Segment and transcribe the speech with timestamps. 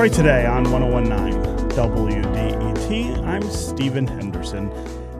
[0.00, 3.18] Detroit Today on 1019 WDET.
[3.26, 4.72] I'm Stephen Henderson,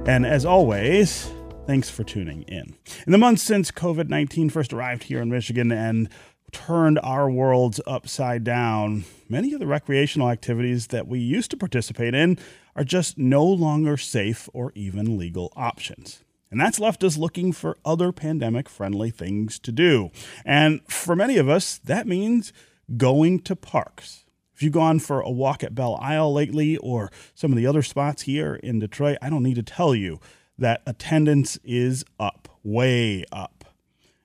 [0.06, 1.30] and as always,
[1.66, 2.74] thanks for tuning in.
[3.04, 6.08] In the months since COVID 19 first arrived here in Michigan and
[6.50, 12.14] turned our worlds upside down, many of the recreational activities that we used to participate
[12.14, 12.38] in
[12.74, 16.24] are just no longer safe or even legal options.
[16.50, 20.10] And that's left us looking for other pandemic friendly things to do.
[20.42, 22.54] And for many of us, that means
[22.96, 24.19] going to parks.
[24.60, 27.80] If you've gone for a walk at Belle Isle lately or some of the other
[27.80, 30.20] spots here in Detroit, I don't need to tell you
[30.58, 33.64] that attendance is up, way up.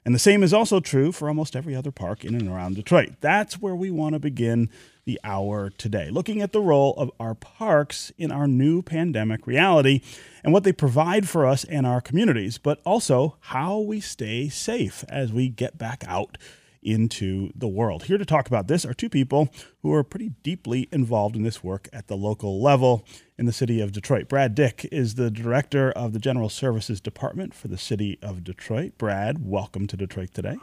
[0.03, 3.13] And the same is also true for almost every other park in and around Detroit.
[3.21, 4.70] That's where we want to begin
[5.05, 10.02] the hour today, looking at the role of our parks in our new pandemic reality
[10.44, 15.06] and what they provide for us and our communities, but also how we stay safe
[15.08, 16.38] as we get back out
[16.86, 18.03] into the world.
[18.03, 19.50] Here to talk about this are two people
[19.81, 23.03] who are pretty deeply involved in this work at the local level
[23.38, 24.30] in the city of Detroit.
[24.30, 28.97] Brad Dick is the director of the General Services Department for the city of Detroit.
[28.97, 30.58] Brad, welcome to Detroit today.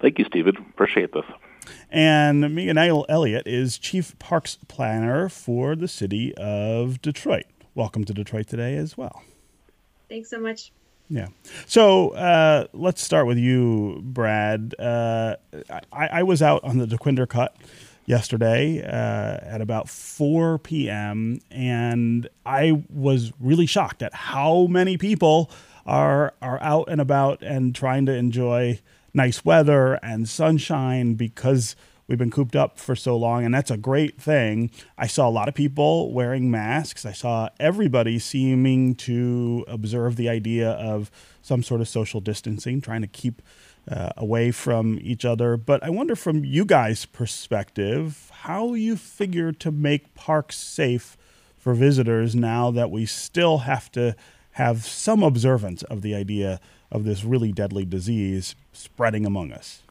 [0.00, 0.56] Thank you, Stephen.
[0.56, 1.26] Appreciate this.
[1.90, 7.44] And Megan Elliott is Chief Parks Planner for the city of Detroit.
[7.74, 9.22] Welcome to Detroit today as well.
[10.08, 10.72] Thanks so much.
[11.10, 11.26] Yeah.
[11.66, 14.76] So uh, let's start with you, Brad.
[14.78, 15.36] Uh,
[15.92, 17.56] I, I, was out on the Dequindre Cut
[18.06, 21.40] yesterday uh, at about 4 p.m.
[21.50, 25.50] and I was really shocked at how many people
[25.84, 28.78] are are out and about and trying to enjoy
[29.12, 31.74] nice weather and sunshine because
[32.10, 34.68] we've been cooped up for so long and that's a great thing.
[34.98, 37.06] I saw a lot of people wearing masks.
[37.06, 41.08] I saw everybody seeming to observe the idea of
[41.40, 43.40] some sort of social distancing trying to keep
[43.88, 45.56] uh, away from each other.
[45.56, 51.16] But i wonder from you guys perspective how you figure to make parks safe
[51.56, 54.16] for visitors now that we still have to
[54.52, 56.60] have some observance of the idea
[56.90, 59.82] of this really deadly disease spreading among us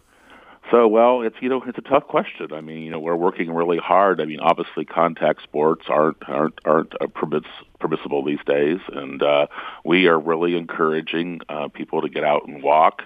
[0.72, 2.54] so, well, it's you know it's a tough question.
[2.54, 4.22] I mean, you know, we're working really hard.
[4.22, 7.44] I mean, obviously, contact sports aren't aren't aren't permiss,
[7.80, 9.48] permissible these days, and uh,
[9.84, 13.04] we are really encouraging uh, people to get out and walk,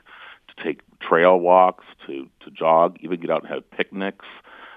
[0.48, 4.26] to take trail walks, to to jog, even get out and have picnics.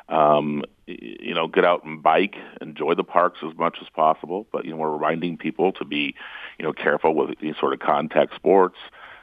[0.08, 4.46] Um, you know, get out and bike, enjoy the parks as much as possible.
[4.52, 6.14] But you know, we're reminding people to be,
[6.58, 8.76] you know, careful with any sort of contact sports.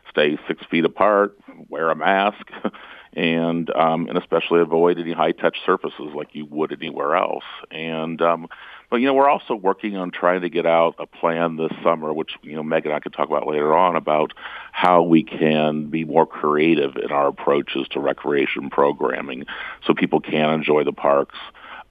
[0.09, 1.37] Stay six feet apart.
[1.69, 2.51] Wear a mask.
[3.15, 7.43] and um, and especially avoid any high touch surfaces like you would anywhere else.
[7.71, 8.47] And um,
[8.89, 12.13] but you know we're also working on trying to get out a plan this summer,
[12.13, 14.33] which you know Meg and I could talk about later on about
[14.71, 19.45] how we can be more creative in our approaches to recreation programming,
[19.85, 21.37] so people can enjoy the parks.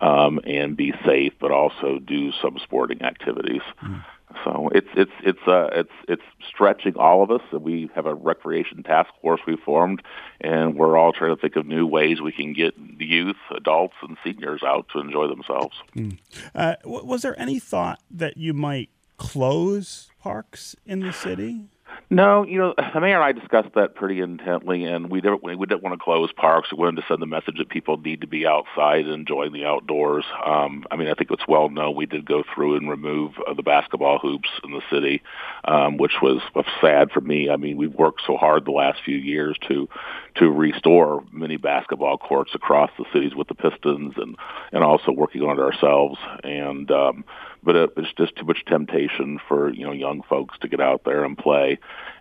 [0.01, 3.61] Um, and be safe, but also do some sporting activities.
[3.81, 4.05] Mm.
[4.45, 7.43] So it's it's it's uh, it's it's stretching all of us.
[7.53, 10.03] We have a recreation task force we formed,
[10.41, 13.95] and we're all trying to think of new ways we can get the youth, adults,
[14.03, 15.77] and seniors out to enjoy themselves.
[15.97, 16.19] Mm.
[16.55, 21.67] Uh, was there any thought that you might close parks in the city?
[22.11, 25.55] No, you know, the mayor and I discussed that pretty intently, and we didn't we
[25.55, 26.71] didn't want to close parks.
[26.71, 29.65] We wanted to send the message that people need to be outside and enjoying the
[29.65, 30.25] outdoors.
[30.45, 33.55] Um, I mean, I think it's well known we did go through and remove uh,
[33.55, 35.23] the basketball hoops in the city,
[35.65, 36.43] um, which was
[36.83, 37.49] sad for me.
[37.49, 39.89] I mean, we've worked so hard the last few years to
[40.35, 44.37] to restore many basketball courts across the cities with the Pistons, and
[44.73, 46.19] and also working on it ourselves.
[46.45, 47.25] And um,
[47.63, 51.05] but it, it's just too much temptation for you know young folks to get out
[51.05, 51.79] there and play.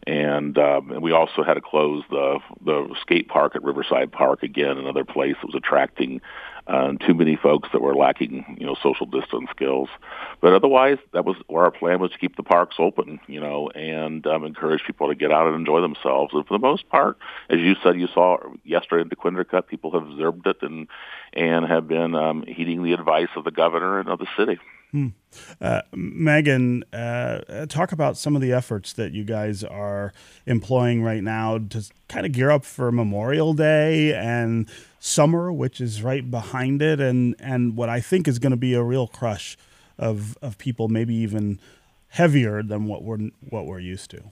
[0.07, 4.44] And, um, and we also had to close the the skate park at Riverside Park
[4.44, 6.22] again, another place that was attracting
[6.67, 9.90] uh, too many folks that were lacking you know social distance skills.
[10.41, 13.70] But otherwise, that was where our plan was to keep the parks open, you know,
[13.70, 16.34] and um, encourage people to get out and enjoy themselves.
[16.34, 17.17] And for the most part,
[17.49, 20.87] as you said, you saw yesterday in the Cut, people have observed it and
[21.34, 24.59] and have been um, heeding the advice of the governor and of the city.
[24.91, 25.08] Hmm.
[25.61, 30.11] Uh, Megan, uh, talk about some of the efforts that you guys are
[30.46, 36.03] employing right now to kind of gear up for Memorial Day and summer, which is
[36.03, 39.58] right behind it, and and what I think is going to be a real crush
[39.97, 41.59] of of people, maybe even
[42.09, 44.23] heavier than what we're what we're used to.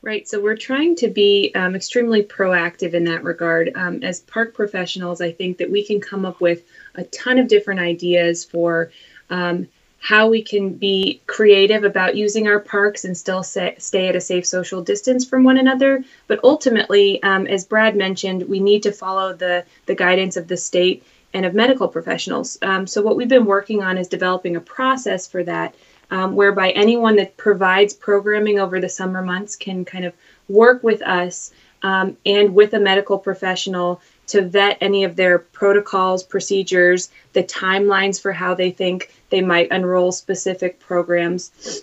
[0.00, 0.28] Right.
[0.28, 3.72] So we're trying to be um, extremely proactive in that regard.
[3.74, 6.62] Um, as park professionals, I think that we can come up with
[6.94, 8.92] a ton of different ideas for
[9.30, 9.68] um,
[10.00, 14.46] how we can be creative about using our parks and still stay at a safe
[14.46, 16.04] social distance from one another.
[16.28, 20.56] But ultimately, um, as Brad mentioned, we need to follow the, the guidance of the
[20.56, 21.04] state
[21.34, 22.58] and of medical professionals.
[22.62, 25.74] Um, so, what we've been working on is developing a process for that,
[26.10, 30.14] um, whereby anyone that provides programming over the summer months can kind of
[30.48, 31.52] work with us
[31.82, 38.20] um, and with a medical professional to vet any of their protocols, procedures, the timelines
[38.20, 41.82] for how they think they might enroll specific programs.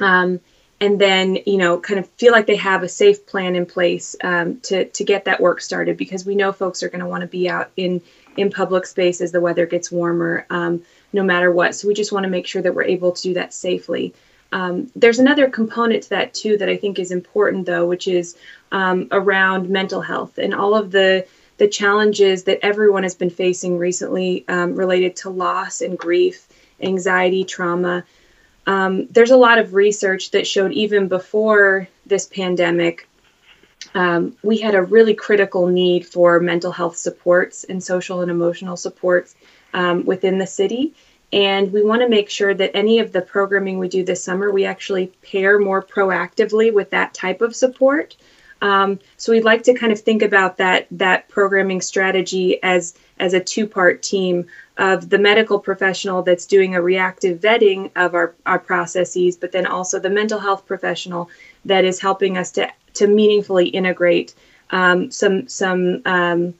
[0.00, 0.40] Um,
[0.80, 4.14] and then, you know, kind of feel like they have a safe plan in place
[4.22, 7.22] um, to, to get that work started because we know folks are going to want
[7.22, 8.00] to be out in,
[8.36, 10.82] in public space as the weather gets warmer, um,
[11.12, 11.74] no matter what.
[11.74, 14.14] So we just want to make sure that we're able to do that safely.
[14.52, 18.36] Um, there's another component to that too that I think is important though, which is
[18.72, 21.26] um, around mental health and all of the
[21.58, 26.47] the challenges that everyone has been facing recently um, related to loss and grief,
[26.80, 28.04] anxiety, trauma.
[28.66, 33.08] Um, there's a lot of research that showed even before this pandemic,
[33.94, 38.76] um, we had a really critical need for mental health supports and social and emotional
[38.76, 39.34] supports
[39.72, 40.94] um, within the city.
[41.32, 44.50] And we want to make sure that any of the programming we do this summer,
[44.50, 48.16] we actually pair more proactively with that type of support.
[48.60, 53.34] Um, so we'd like to kind of think about that that programming strategy as as
[53.34, 54.46] a two part team
[54.78, 59.66] of the medical professional that's doing a reactive vetting of our, our processes, but then
[59.66, 61.28] also the mental health professional
[61.64, 64.34] that is helping us to to meaningfully integrate
[64.70, 66.54] um, some some um,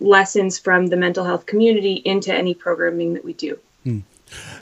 [0.00, 3.58] lessons from the mental health community into any programming that we do.
[3.84, 4.00] Hmm.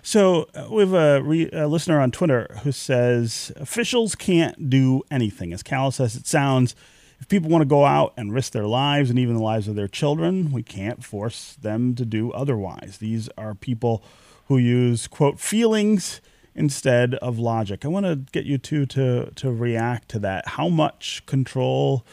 [0.02, 5.02] So uh, we have a, re- a, listener on Twitter who says officials can't do
[5.10, 5.52] anything.
[5.52, 6.76] As callous as it sounds,
[7.18, 9.74] if people want to go out and risk their lives and even the lives of
[9.74, 12.98] their children, we can't force them to do otherwise.
[12.98, 14.02] These are people
[14.48, 16.20] who use quote feelings
[16.54, 17.84] instead of logic.
[17.84, 20.48] I want to get you two to to react to that.
[20.48, 22.04] How much control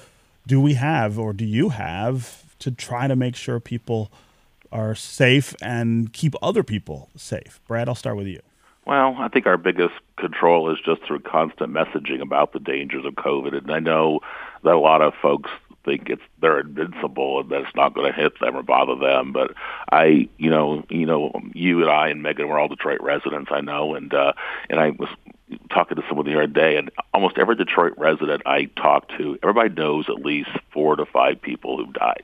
[0.45, 4.11] do we have, or do you have, to try to make sure people
[4.73, 7.61] are safe and keep other people safe.
[7.67, 8.41] Brad, I'll start with you.
[8.85, 13.13] Well, I think our biggest control is just through constant messaging about the dangers of
[13.13, 13.57] COVID.
[13.57, 14.19] And I know
[14.63, 15.49] that a lot of folks
[15.85, 19.33] think it's they're invincible and that it's not going to hit them or bother them.
[19.33, 19.53] But
[19.91, 23.61] I, you know, you know, you and I and Megan were all Detroit residents, I
[23.61, 24.33] know, and uh,
[24.69, 25.09] and I was
[25.69, 29.69] talking to someone the other day, and almost every Detroit resident I talk to, everybody
[29.69, 32.23] knows at least four to five people who've died.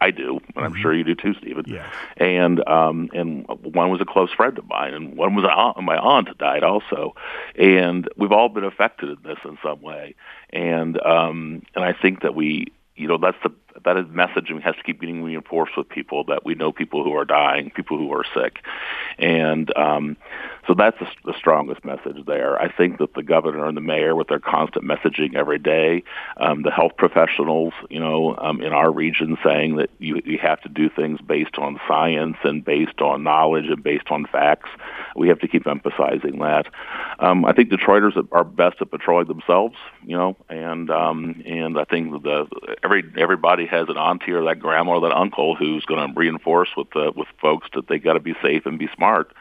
[0.00, 0.80] I do, and I'm mm-hmm.
[0.80, 1.64] sure you do too, Stephen.
[1.66, 1.86] Yeah.
[2.16, 5.98] And um, and one was a close friend of mine, and one was aunt, my
[5.98, 7.14] aunt died also,
[7.56, 10.14] and we've all been affected in this in some way,
[10.50, 13.52] and um, and I think that we, you know, that's the
[13.84, 17.16] that is messaging has to keep getting reinforced with people that we know people who
[17.16, 18.60] are dying, people who are sick,
[19.18, 20.16] and um,
[20.66, 22.60] so that's the, the strongest message there.
[22.60, 26.04] I think that the governor and the mayor, with their constant messaging every day,
[26.36, 30.60] um, the health professionals, you know, um, in our region, saying that you, you have
[30.62, 34.70] to do things based on science and based on knowledge and based on facts.
[35.16, 36.66] We have to keep emphasizing that.
[37.18, 39.76] Um, I think Detroiters are best at patrolling themselves,
[40.06, 42.46] you know, and um, and I think the
[42.84, 46.70] every everybody has an auntie or that grandma or that uncle who's going to reinforce
[46.76, 49.32] with the, with folks that they got to be safe and be smart.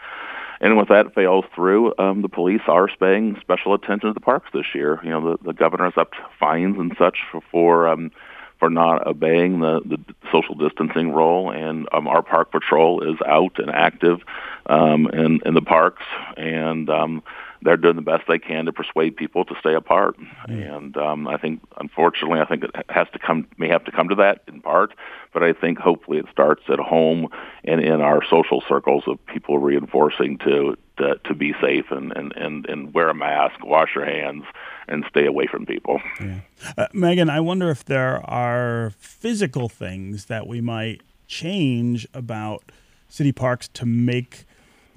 [0.62, 4.50] And if that fails through, um, the police are paying special attention to the parks
[4.54, 5.00] this year.
[5.04, 8.12] You know, the, the governor has upped fines and such for, for um,
[8.60, 9.98] for not obeying the, the
[10.32, 14.20] social distancing rule, and um, our park patrol is out and active
[14.66, 16.04] um, in, in the parks,
[16.36, 17.24] and um,
[17.62, 20.18] they're doing the best they can to persuade people to stay apart.
[20.48, 20.76] Mm.
[20.76, 24.10] And um, I think, unfortunately, I think it has to come, may have to come
[24.10, 24.94] to that in part.
[25.34, 27.28] But I think hopefully it starts at home
[27.64, 32.34] and in our social circles of people reinforcing to to, to be safe and, and,
[32.36, 34.44] and, and wear a mask, wash your hands,
[34.90, 36.02] and stay away from people.
[36.20, 36.40] Yeah.
[36.78, 42.72] Uh, Megan, I wonder if there are physical things that we might change about
[43.08, 44.44] city parks to make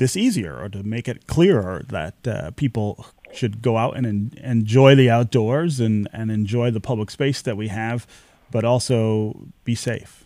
[0.02, 4.32] this easier or to make it clearer that uh, people should go out and en-
[4.42, 8.06] enjoy the outdoors and, and enjoy the public space that we have,
[8.50, 10.24] but also be safe?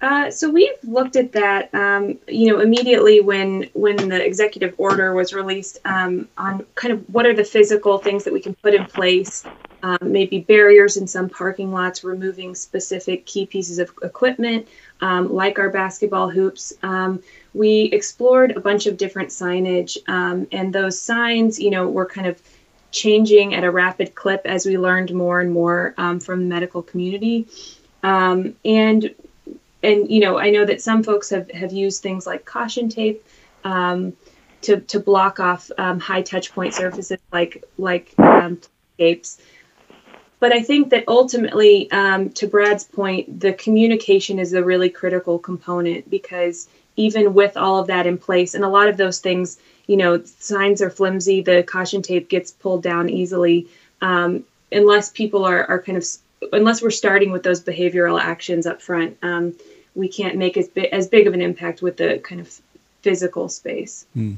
[0.00, 5.14] Uh, so we've looked at that, um, you know, immediately when when the executive order
[5.14, 8.74] was released um, on kind of what are the physical things that we can put
[8.74, 9.44] in place,
[9.84, 14.66] um, maybe barriers in some parking lots, removing specific key pieces of equipment
[15.02, 16.72] um, like our basketball hoops.
[16.82, 17.22] Um,
[17.52, 22.26] we explored a bunch of different signage, um, and those signs, you know, were kind
[22.26, 22.40] of
[22.92, 26.82] changing at a rapid clip as we learned more and more um, from the medical
[26.82, 27.46] community.
[28.02, 29.14] Um, and
[29.82, 33.22] and you know, I know that some folks have have used things like caution tape
[33.62, 38.58] to, to block off high touch point surfaces like like um,
[38.94, 39.38] scapes.
[40.44, 45.38] But I think that ultimately, um, to Brad's point, the communication is a really critical
[45.38, 49.56] component because even with all of that in place, and a lot of those things,
[49.86, 53.68] you know, signs are flimsy, the caution tape gets pulled down easily,
[54.02, 56.04] um, unless people are, are kind of,
[56.52, 59.54] unless we're starting with those behavioral actions up front, um,
[59.94, 62.60] we can't make as, bi- as big of an impact with the kind of
[63.00, 64.04] physical space.
[64.14, 64.36] Mm.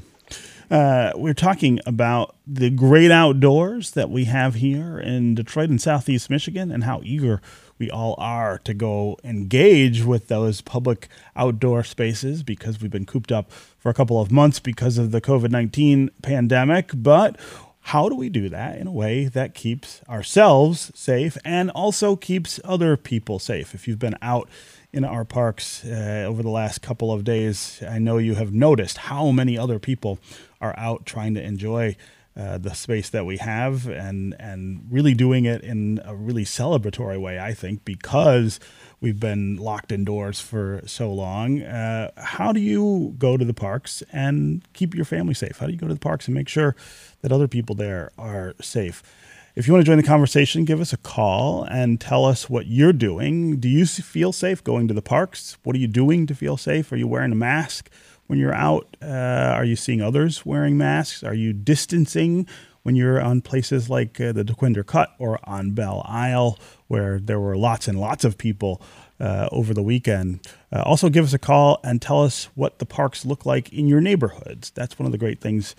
[0.69, 6.29] Uh, we're talking about the great outdoors that we have here in Detroit and Southeast
[6.29, 7.41] Michigan and how eager
[7.79, 11.07] we all are to go engage with those public
[11.37, 15.21] outdoor spaces because we've been cooped up for a couple of months because of the
[15.21, 16.91] COVID 19 pandemic.
[16.93, 17.39] But
[17.87, 22.59] how do we do that in a way that keeps ourselves safe and also keeps
[22.65, 23.73] other people safe?
[23.73, 24.49] If you've been out
[24.93, 28.97] in our parks uh, over the last couple of days, I know you have noticed
[28.97, 30.19] how many other people
[30.61, 31.95] are out trying to enjoy
[32.37, 37.19] uh, the space that we have and and really doing it in a really celebratory
[37.19, 37.39] way.
[37.39, 38.59] I think because
[39.01, 41.61] we've been locked indoors for so long.
[41.61, 45.57] Uh, how do you go to the parks and keep your family safe?
[45.57, 46.75] How do you go to the parks and make sure
[47.21, 49.01] that other people there are safe?
[49.57, 52.67] If you want to join the conversation, give us a call and tell us what
[52.67, 53.59] you're doing.
[53.59, 55.57] Do you feel safe going to the parks?
[55.63, 56.91] What are you doing to feel safe?
[56.91, 57.89] Are you wearing a mask
[58.27, 58.95] when you're out?
[59.01, 61.23] Uh, are you seeing others wearing masks?
[61.23, 62.47] Are you distancing
[62.83, 67.39] when you're on places like uh, the Dequindre Cut or on Belle Isle, where there
[67.39, 68.79] were lots and lots of people
[69.19, 70.39] uh, over the weekend.
[70.71, 73.87] Uh, also, give us a call and tell us what the parks look like in
[73.87, 74.69] your neighborhoods.
[74.69, 75.75] That's one of the great things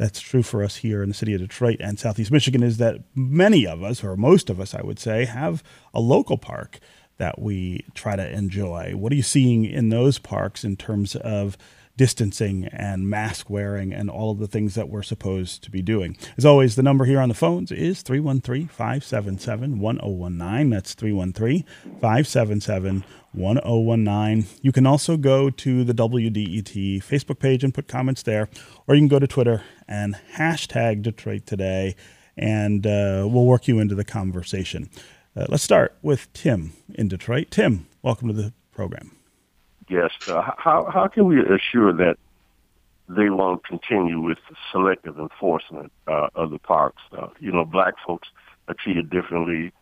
[0.00, 3.02] that's true for us here in the city of Detroit and Southeast Michigan is that
[3.14, 6.78] many of us, or most of us, I would say, have a local park
[7.18, 8.92] that we try to enjoy.
[8.96, 11.58] What are you seeing in those parks in terms of
[11.98, 16.16] distancing and mask wearing and all of the things that we're supposed to be doing.
[16.38, 20.70] As always, the number here on the phones is 313 577 1019.
[20.70, 21.64] That's 313
[22.00, 24.46] 577 1019.
[24.62, 28.48] You can also go to the WDET Facebook page and put comments there,
[28.86, 31.94] or you can go to Twitter and hashtag Detroit Today,
[32.36, 34.90] and uh, we'll work you into the conversation.
[35.36, 37.50] Uh, let's start with Tim in Detroit.
[37.50, 39.12] Tim, welcome to the program.
[39.88, 40.10] Yes.
[40.28, 42.16] Uh, how how can we assure that
[43.08, 44.38] they won't continue with
[44.70, 47.02] selective enforcement uh, of the parks?
[47.40, 48.28] You know, black folks
[48.68, 49.72] are treated differently.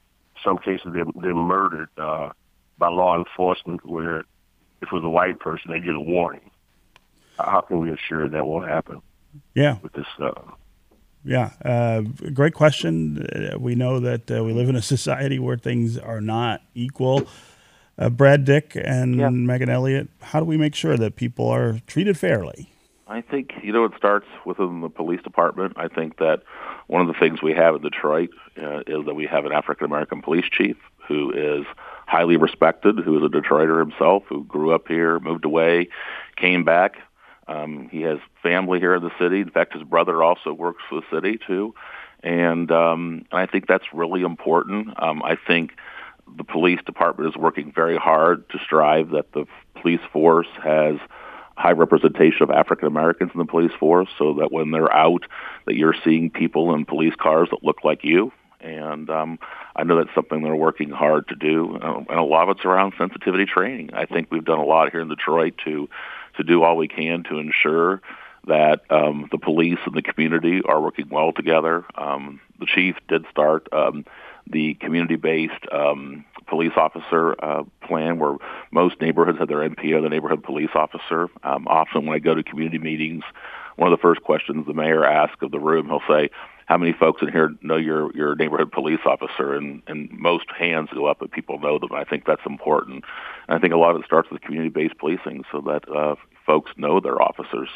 [0.43, 2.31] Some cases they're, they're murdered uh,
[2.79, 4.25] by law enforcement, where if
[4.83, 6.51] it was a white person, they get a warning.
[7.39, 9.01] How can we assure that won't happen?
[9.55, 9.79] Yeah.
[9.83, 10.07] With this.
[10.19, 10.33] Uh,
[11.25, 13.27] yeah, uh, great question.
[13.27, 17.29] Uh, we know that uh, we live in a society where things are not equal.
[17.99, 19.29] Uh, Brad Dick and yeah.
[19.29, 22.71] Megan Elliott, how do we make sure that people are treated fairly?
[23.09, 25.73] I think you know it starts within the police department.
[25.77, 26.43] I think that
[26.89, 28.31] one of the things we have in Detroit
[28.63, 30.77] uh, is that we have an African American police chief
[31.09, 31.65] who is
[32.09, 35.89] highly respected, who is a Detroiter himself, who grew up here, moved away,
[36.37, 36.97] came back.
[37.47, 39.41] Um, he has family here in the city.
[39.41, 41.75] In fact, his brother also works for the city too,
[42.23, 45.01] and um, I think that's really important.
[45.01, 45.73] Um, I think
[46.37, 49.47] the police department is working very hard to strive that the
[49.81, 50.97] police force has
[51.57, 55.25] high representation of African Americans in the police force so that when they're out
[55.67, 59.39] that you're seeing people in police cars that look like you and um,
[59.77, 62.95] I know that's something they're working hard to do, and a lot of it's around
[62.99, 63.91] sensitivity training.
[63.95, 65.89] I think we've done a lot here in Detroit to
[66.37, 68.01] to do all we can to ensure
[68.47, 71.85] that um, the police and the community are working well together.
[71.97, 74.05] Um, the chief did start um,
[74.47, 78.37] the community-based um, police officer uh, plan, where
[78.71, 81.29] most neighborhoods have their NPO, the neighborhood police officer.
[81.43, 83.25] Um, often, when I go to community meetings,
[83.77, 86.31] one of the first questions the mayor asks of the room, he'll say,
[86.69, 90.91] "How many folks in here know your your neighborhood police officer?" And and most hands
[90.95, 91.93] go up, and people know them.
[91.93, 93.05] I think that's important.
[93.49, 96.71] And I think a lot of it starts with community-based policing, so that uh, folks
[96.77, 97.69] know their officers,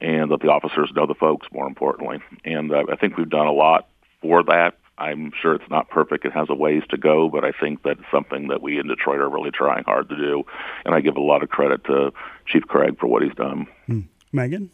[0.00, 1.46] and that the officers know the folks.
[1.52, 3.88] More importantly, and uh, I think we've done a lot
[4.20, 6.24] for that I'm sure it's not perfect.
[6.24, 9.20] It has a ways to go, but I think that's something that we in Detroit
[9.20, 10.44] are really trying hard to do.
[10.84, 12.12] And I give a lot of credit to
[12.46, 13.66] Chief Craig for what he's done.
[13.86, 14.00] Hmm.
[14.32, 14.70] Megan?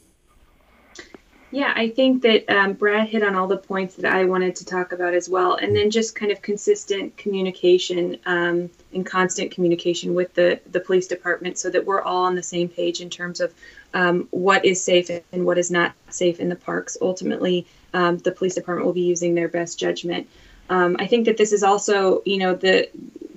[1.55, 4.65] Yeah, I think that um, Brad hit on all the points that I wanted to
[4.65, 5.55] talk about as well.
[5.55, 11.07] And then just kind of consistent communication um, and constant communication with the, the police
[11.07, 13.55] department so that we're all on the same page in terms of
[13.95, 16.97] um, what is safe and what is not safe in the parks.
[17.01, 20.29] Ultimately, um, the police department will be using their best judgment.
[20.69, 22.89] Um, I think that this is also, you know, the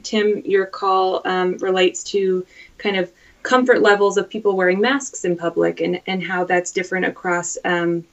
[0.01, 2.47] Tim, your call um, relates to
[2.79, 3.11] kind of
[3.47, 8.03] comfort levels of people wearing masks in public and, and how that's different across um,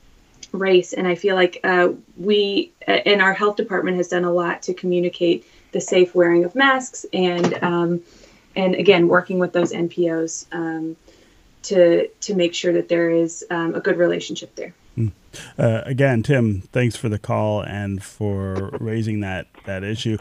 [0.52, 0.92] race.
[0.92, 4.74] And I feel like uh, we, and our health department has done a lot to
[4.74, 8.00] communicate the safe wearing of masks and, um,
[8.54, 10.96] and again, working with those NPOs um,
[11.64, 14.72] to, to make sure that there is um, a good relationship there.
[14.94, 15.08] Hmm.
[15.58, 20.16] Uh, again, Tim, thanks for the call and for raising that, that issue.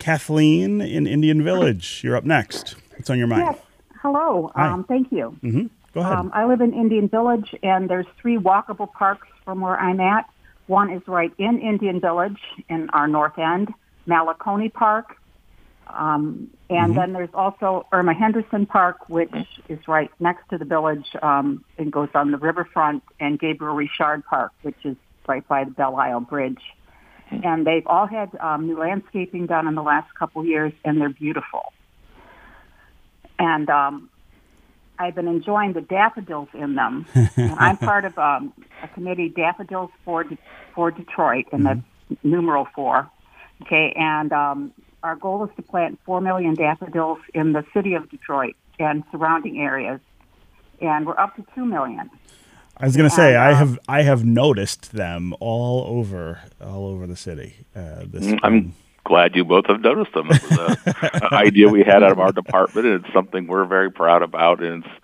[0.00, 2.74] Kathleen in Indian Village, you're up next.
[2.96, 3.54] What's on your mind?
[3.54, 3.60] Yes.
[4.02, 4.50] Hello.
[4.54, 5.36] Um, thank you.
[5.42, 5.66] Mm-hmm.
[5.92, 6.12] Go ahead.
[6.12, 10.28] Um, I live in Indian Village, and there's three walkable parks from where I'm at.
[10.66, 13.74] One is right in Indian Village in our north end,
[14.06, 15.16] Malacone Park.
[15.88, 16.94] Um, and mm-hmm.
[16.94, 19.34] then there's also Irma Henderson Park, which
[19.68, 24.24] is right next to the village um, and goes on the riverfront, and Gabriel Richard
[24.24, 26.62] Park, which is right by the Belle Isle Bridge.
[27.30, 31.10] And they've all had um, new landscaping done in the last couple years, and they're
[31.10, 31.72] beautiful.
[33.40, 34.10] And um,
[34.98, 37.06] I've been enjoying the daffodils in them.
[37.14, 40.38] and I'm part of um, a committee, Daffodils for De-
[40.74, 41.80] for Detroit, in mm-hmm.
[42.08, 43.10] that's numeral four.
[43.62, 48.10] Okay, and um, our goal is to plant four million daffodils in the city of
[48.10, 50.00] Detroit and surrounding areas,
[50.80, 52.10] and we're up to two million.
[52.76, 56.86] I was going to say I uh, have I have noticed them all over all
[56.86, 57.56] over the city.
[57.74, 58.74] Uh, this mm, I'm
[59.10, 60.28] glad you both have noticed them.
[60.30, 63.90] It was an idea we had out of our department, and it's something we're very
[63.90, 64.62] proud about.
[64.62, 64.94] And it's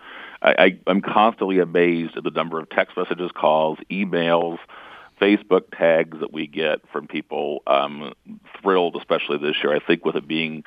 [0.40, 4.58] I, I, I'm constantly amazed at the number of text messages, calls, emails,
[5.20, 7.62] Facebook tags that we get from people.
[7.66, 8.12] Um,
[8.62, 9.74] thrilled, especially this year.
[9.74, 10.62] I think with it being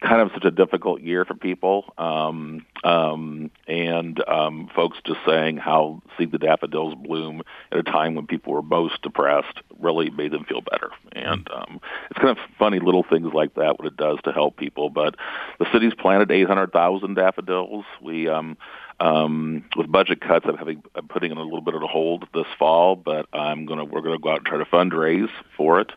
[0.00, 5.58] kind of such a difficult year for people, um, um, and um, folks just saying
[5.58, 10.32] how seeing the daffodils bloom at a time when people were most depressed really made
[10.32, 10.90] them feel better.
[11.12, 11.80] And um,
[12.10, 14.88] it's kind of funny little things like that what it does to help people.
[14.88, 15.16] But
[15.58, 17.84] the city's planted 800,000 daffodils.
[18.00, 18.56] We um,
[19.00, 22.26] um, with budget cuts, I'm having I'm putting in a little bit of a hold
[22.32, 25.92] this fall, but I'm gonna we're gonna go out and try to fundraise for it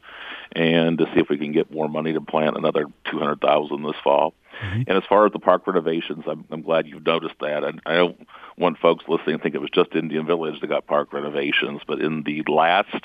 [0.54, 4.34] and to see if we can get more money to plant another 200,000 this fall.
[4.62, 4.84] Mm-hmm.
[4.88, 7.64] And as far as the park renovations, I'm, I'm glad you've noticed that.
[7.64, 10.86] And I don't want folks listening to think it was just Indian Village that got
[10.88, 13.04] park renovations, but in the last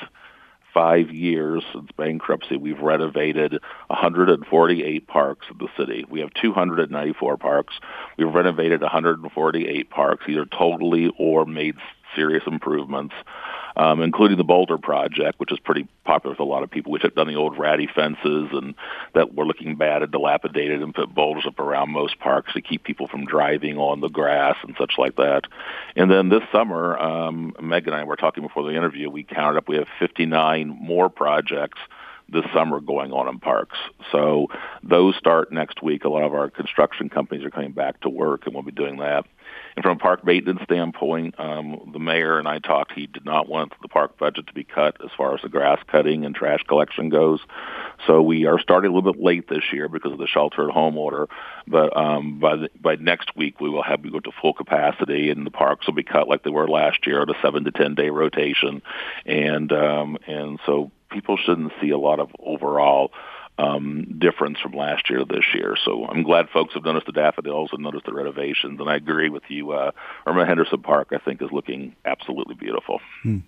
[0.75, 6.05] five years since bankruptcy, we've renovated 148 parks in the city.
[6.09, 7.75] We have 294 parks.
[8.19, 11.77] We've renovated 148 parks, either totally or made
[12.15, 13.15] serious improvements
[13.79, 16.91] um, including the Boulder Project, which is pretty popular with a lot of people.
[16.91, 18.75] We took down the old ratty fences and
[19.15, 22.83] that were looking bad and dilapidated and put boulders up around most parks to keep
[22.83, 25.43] people from driving on the grass and such like that.
[25.95, 29.59] And then this summer, um, Meg and I were talking before the interview, we counted
[29.59, 31.79] up, we have 59 more projects
[32.29, 33.79] this summer going on in parks.
[34.13, 34.49] So
[34.83, 36.05] those start next week.
[36.05, 38.99] A lot of our construction companies are coming back to work, and we'll be doing
[38.99, 39.25] that.
[39.79, 42.91] And from a park maintenance standpoint, um, the mayor and I talked.
[42.91, 45.79] He did not want the park budget to be cut as far as the grass
[45.87, 47.39] cutting and trash collection goes.
[48.05, 50.75] So we are starting a little bit late this year because of the shelter at
[50.75, 51.29] home order.
[51.69, 55.31] But um, by the, by next week, we will have we go to full capacity,
[55.31, 57.71] and the parks will be cut like they were last year at a seven to
[57.71, 58.83] ten day rotation.
[59.27, 63.13] And um, and so people shouldn't see a lot of overall
[63.59, 65.77] um, difference from last year to this year.
[65.85, 68.81] So I'm glad folks have noticed the daffodils and noticed the renovations.
[68.81, 69.73] And I agree with you.
[69.73, 69.91] Uh,
[70.27, 73.01] Irma Henderson Park, I think, is looking absolutely beautiful.
[73.23, 73.39] Hmm.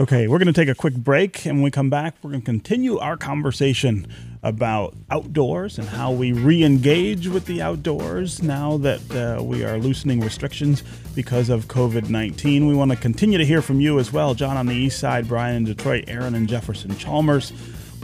[0.00, 2.40] Okay, we're going to take a quick break, and when we come back, we're going
[2.40, 4.08] to continue our conversation
[4.42, 10.20] about outdoors and how we re-engage with the outdoors now that uh, we are loosening
[10.20, 10.82] restrictions
[11.14, 12.66] because of COVID-19.
[12.66, 15.28] We want to continue to hear from you as well, John on the East Side,
[15.28, 17.52] Brian in Detroit, Aaron in Jefferson Chalmers.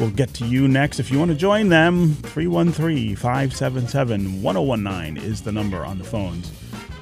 [0.01, 0.99] We'll get to you next.
[0.99, 6.51] If you want to join them, 313 577 1019 is the number on the phones.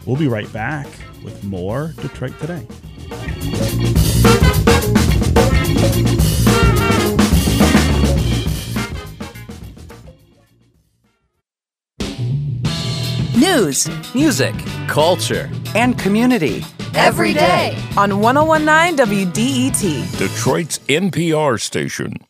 [0.04, 0.88] We'll be right back
[1.22, 2.66] with more Detroit Today.
[13.38, 14.54] News, music,
[14.88, 16.64] culture, and community.
[16.94, 22.27] Every day on 1019 WDET, Detroit's NPR station.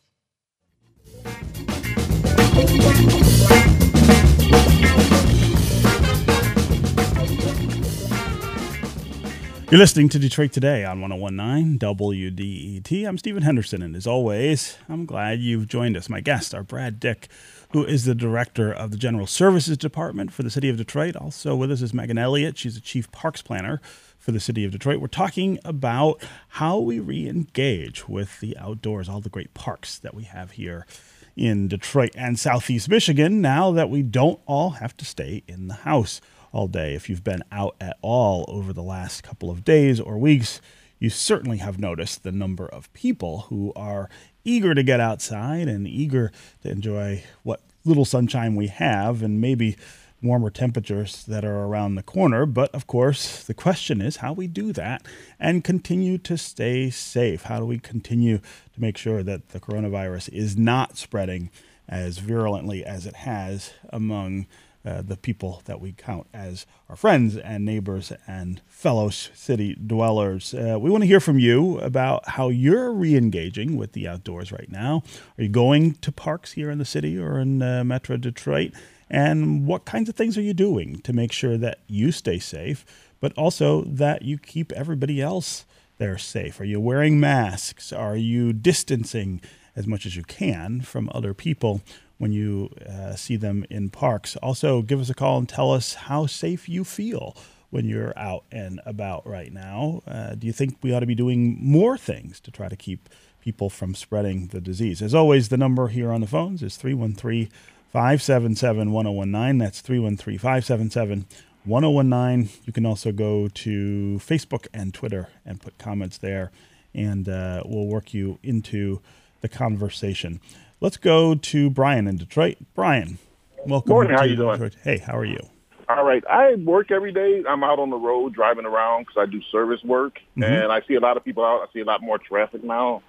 [9.71, 13.07] You're listening to Detroit Today on 1019 WDET.
[13.07, 16.09] I'm Stephen Henderson, and as always, I'm glad you've joined us.
[16.09, 17.27] My guests are Brad Dick,
[17.71, 21.15] who is the director of the General Services Department for the City of Detroit.
[21.15, 22.57] Also with us is Megan Elliott.
[22.57, 23.79] She's the chief parks planner
[24.17, 25.01] for the City of Detroit.
[25.01, 30.15] We're talking about how we re engage with the outdoors, all the great parks that
[30.15, 30.87] we have here
[31.35, 35.75] in Detroit and Southeast Michigan now that we don't all have to stay in the
[35.75, 36.95] house all day.
[36.95, 40.61] If you've been out at all over the last couple of days or weeks,
[40.99, 44.09] you certainly have noticed the number of people who are
[44.43, 46.31] eager to get outside and eager
[46.63, 49.77] to enjoy what little sunshine we have and maybe
[50.21, 52.45] warmer temperatures that are around the corner.
[52.45, 55.05] But of course, the question is how we do that
[55.39, 57.43] and continue to stay safe.
[57.43, 61.49] How do we continue to make sure that the coronavirus is not spreading
[61.87, 64.45] as virulently as it has among
[64.85, 70.53] uh, the people that we count as our friends and neighbors and fellow city dwellers.
[70.53, 74.51] Uh, we want to hear from you about how you're re engaging with the outdoors
[74.51, 75.03] right now.
[75.37, 78.71] Are you going to parks here in the city or in uh, Metro Detroit?
[79.09, 82.85] And what kinds of things are you doing to make sure that you stay safe,
[83.19, 85.65] but also that you keep everybody else
[85.97, 86.59] there safe?
[86.59, 87.91] Are you wearing masks?
[87.91, 89.41] Are you distancing
[89.75, 91.81] as much as you can from other people?
[92.19, 94.35] When you uh, see them in parks.
[94.37, 97.35] Also, give us a call and tell us how safe you feel
[97.71, 100.01] when you're out and about right now.
[100.05, 103.09] Uh, do you think we ought to be doing more things to try to keep
[103.41, 105.01] people from spreading the disease?
[105.01, 107.49] As always, the number here on the phones is 313
[107.91, 109.57] 577 1019.
[109.57, 111.25] That's 313 577
[111.63, 112.49] 1019.
[112.65, 116.51] You can also go to Facebook and Twitter and put comments there,
[116.93, 119.01] and uh, we'll work you into
[119.41, 120.41] the conversation.
[120.81, 122.55] Let's go to Brian in Detroit.
[122.73, 123.19] Brian,
[123.67, 123.91] welcome.
[123.91, 124.17] Morning.
[124.17, 124.53] How you doing?
[124.53, 124.77] Detroit.
[124.81, 125.41] Hey, how are you?
[125.89, 126.23] All right.
[126.25, 127.43] I work every day.
[127.45, 130.43] I'm out on the road driving around because I do service work, mm-hmm.
[130.43, 131.67] and I see a lot of people out.
[131.67, 133.03] I see a lot more traffic now,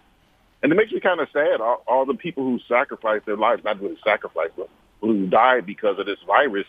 [0.64, 1.60] and it makes me kind of sad.
[1.60, 4.68] All, all the people who sacrificed their lives, not really sacrificed, but
[5.00, 6.66] who died because of this virus,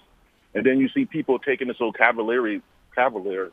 [0.53, 2.61] and then you see people taking it so cavalier,
[2.93, 3.51] cavalier,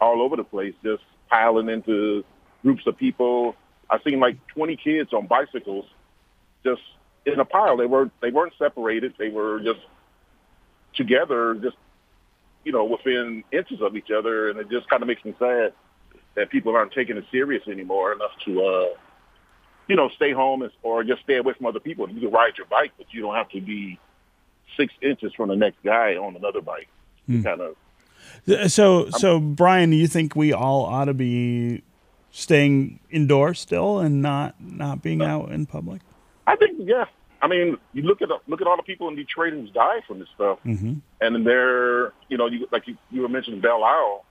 [0.00, 2.24] all over the place, just piling into
[2.64, 3.54] groups of people.
[3.88, 5.84] I've seen like 20 kids on bicycles
[6.64, 6.82] just
[7.26, 7.76] in a pile.
[7.76, 9.14] They were they weren't separated.
[9.18, 9.80] They were just
[10.94, 11.76] together, just
[12.64, 15.72] you know, within inches of each other, and it just kind of makes me sad
[16.34, 18.86] that people aren't taking it serious anymore enough to, uh,
[19.88, 22.08] you know, stay home or just stay away from other people.
[22.08, 23.98] You can ride your bike, but you don't have to be
[24.76, 26.88] six inches from the next guy on another bike.
[27.26, 27.42] Hmm.
[27.42, 27.76] Kind of.
[28.70, 31.82] So, so Brian, do you think we all ought to be
[32.30, 36.02] staying indoors still and not not being uh, out in public?
[36.50, 37.04] I think yeah.
[37.42, 40.18] I mean, you look at look at all the people in Detroit who's died from
[40.18, 40.94] this stuff, mm-hmm.
[41.20, 44.24] and they're you know you, like you, you were mentioning Belle Isle.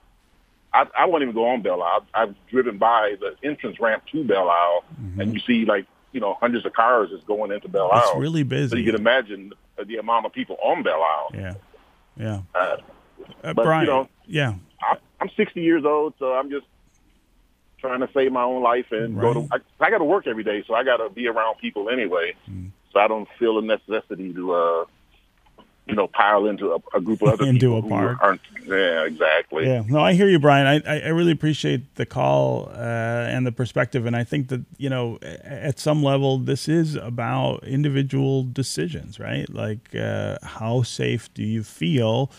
[0.72, 2.06] I, I won't even go on Belle Isle.
[2.14, 5.20] I've, I've driven by the entrance ramp to Belle Isle, mm-hmm.
[5.20, 8.02] and you see like you know hundreds of cars is going into Belle Isle.
[8.04, 8.68] It's really busy.
[8.68, 9.52] So you can imagine
[9.84, 11.30] the amount of people on Belle Isle.
[11.34, 11.54] Yeah,
[12.16, 12.40] yeah.
[12.54, 12.58] Uh,
[13.42, 14.54] uh, but Brian, you know, yeah.
[14.82, 16.66] I, I'm 60 years old, so I'm just
[17.80, 19.34] trying to save my own life and right.
[19.34, 19.48] go to.
[19.52, 22.34] I, I got to work every day, so I got to be around people anyway.
[22.50, 22.70] Mm.
[22.92, 24.84] So I don't feel a necessity to, uh,
[25.86, 28.18] you know, pile into a, a group of other into people a park.
[28.20, 28.40] aren't.
[28.66, 29.66] Yeah, exactly.
[29.66, 30.82] Yeah, no, I hear you, Brian.
[30.86, 34.90] I I really appreciate the call uh, and the perspective, and I think that you
[34.90, 39.48] know, at some level, this is about individual decisions, right?
[39.48, 42.30] Like, uh, how safe do you feel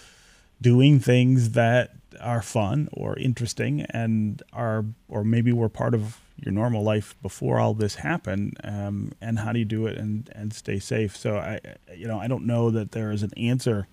[0.61, 6.51] doing things that are fun or interesting and are or maybe were part of your
[6.51, 10.53] normal life before all this happened um, and how do you do it and, and
[10.53, 11.15] stay safe?
[11.15, 11.59] So i
[11.95, 13.87] you know i don't know that there is an answer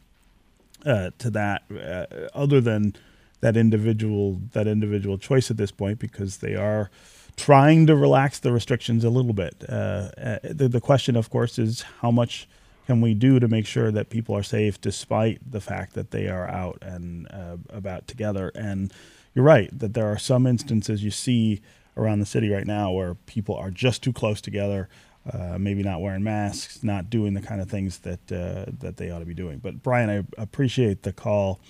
[0.87, 2.95] uh, to that uh, other than
[3.41, 6.91] that individual that individual choice at this point because they are
[7.37, 9.65] trying to relax the restrictions a little bit.
[9.69, 12.49] Uh, uh the, the question of course is how much
[12.89, 16.27] can we do to make sure that people are safe despite the fact that they
[16.27, 18.51] are out and uh, about together?
[18.55, 18.91] And
[19.35, 21.61] you're right that there are some instances you see
[21.99, 24.89] around the city right now where people are just too close together.
[25.31, 29.11] Uh, maybe not wearing masks, not doing the kind of things that uh, that they
[29.11, 29.59] ought to be doing.
[29.59, 31.61] But Brian, I appreciate the call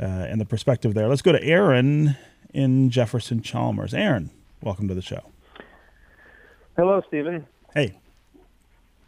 [0.00, 1.06] uh, and the perspective there.
[1.06, 2.16] Let's go to Aaron
[2.52, 3.94] in Jefferson Chalmers.
[3.94, 5.30] Aaron, welcome to the show.
[6.76, 7.46] Hello, Stephen.
[7.72, 8.00] Hey.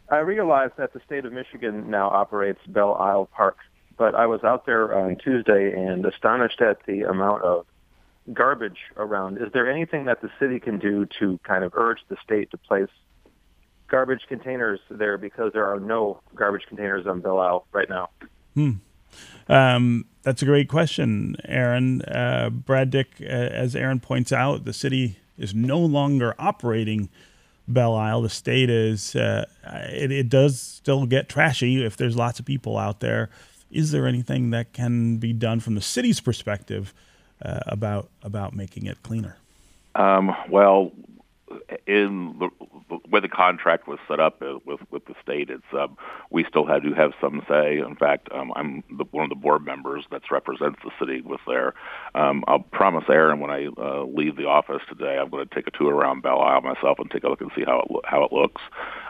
[0.09, 3.57] I realize that the state of Michigan now operates Belle Isle Park,
[3.97, 7.65] but I was out there on Tuesday and astonished at the amount of
[8.33, 9.37] garbage around.
[9.37, 12.57] Is there anything that the city can do to kind of urge the state to
[12.57, 12.89] place
[13.87, 18.09] garbage containers there because there are no garbage containers on Belle Isle right now?
[18.53, 18.71] Hmm.
[19.47, 22.01] Um, that's a great question, Aaron.
[22.01, 27.09] Uh, Brad Dick, uh, as Aaron points out, the city is no longer operating
[27.67, 28.21] Belle Isle.
[28.21, 32.77] The state is uh, it, it does still get trashy if there's lots of people
[32.77, 33.29] out there.
[33.69, 36.93] Is there anything that can be done from the city's perspective
[37.41, 39.37] uh, about about making it cleaner?
[39.95, 40.91] Um, well,
[41.85, 42.49] in the,
[42.89, 45.97] the way the contract was set up with with the state, it's um,
[46.29, 47.77] we still had to have some say.
[47.77, 51.39] In fact, um, I'm the, one of the board members that represents the city with
[51.47, 51.73] there.
[52.15, 55.67] Um, I'll promise Aaron when I uh, leave the office today, I'm going to take
[55.67, 58.01] a tour around Belle Isle myself and take a look and see how it lo-
[58.03, 58.61] how it looks.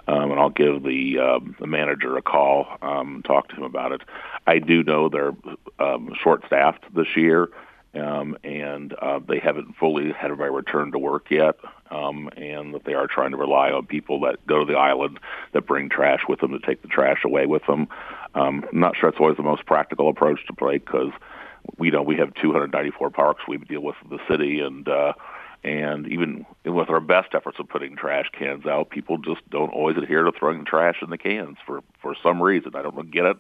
[0.08, 3.92] Um, and I'll give the um, the manager a call, um, talk to him about
[3.92, 4.02] it.
[4.46, 5.34] I do know they're
[5.80, 7.50] um, short staffed this year
[7.98, 11.56] um, and uh, they haven't fully had everybody return to work yet,
[11.92, 15.20] um, and that they are trying to rely on people that go to the island
[15.54, 17.88] that bring trash with them to take the trash away with them.
[18.36, 21.12] Um, I'm not sure it's always the most practical approach to play because
[21.78, 25.14] we know we have 294 parks we deal with in the city, and uh,
[25.64, 29.98] and even with our best efforts of putting trash cans out, people just don't always
[29.98, 32.76] adhere to throwing trash in the cans for for some reason.
[32.76, 33.38] I don't get it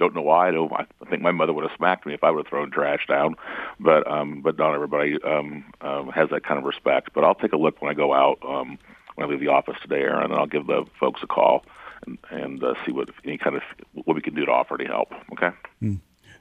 [0.00, 0.48] don't know why.
[0.48, 2.70] I, don't, I think my mother would have smacked me if I would have thrown
[2.72, 3.36] trash down,
[3.78, 7.10] but um, but not everybody um, um, has that kind of respect.
[7.14, 8.78] But I'll take a look when I go out um,
[9.14, 11.64] when I leave the office today, Aaron, and I'll give the folks a call
[12.06, 14.86] and, and uh, see what any kind of what we can do to offer any
[14.86, 15.12] help.
[15.32, 15.50] Okay.
[15.82, 16.00] Mm.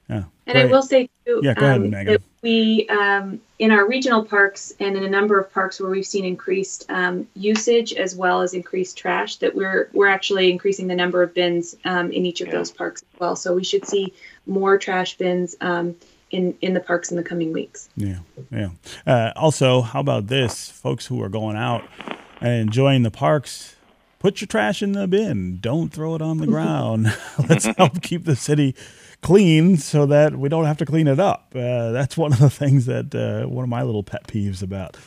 [0.10, 0.24] Yeah.
[0.48, 2.14] And I will say too yeah, go ahead, um, Megan.
[2.14, 6.06] that we um, in our regional parks and in a number of parks where we've
[6.08, 10.96] seen increased um, usage as well as increased trash, that we're we're actually increasing the
[10.96, 12.54] number of bins um, in each of Yeah.
[12.54, 13.36] those parks as well.
[13.36, 14.14] So we should see
[14.48, 15.96] more trash bins um,
[16.32, 17.88] in in the parks in the coming weeks.
[17.96, 18.18] Yeah,
[18.52, 18.70] yeah.
[19.06, 21.84] Uh, also, how about this, folks who are going out
[22.42, 23.76] and enjoying the parks?
[24.20, 25.60] Put your trash in the bin.
[25.62, 27.08] Don't throw it on the ground.
[27.50, 28.76] Let's help keep the city
[29.22, 31.54] clean so that we don't have to clean it up.
[31.56, 34.98] Uh, that's one of the things that uh, one of my little pet peeves about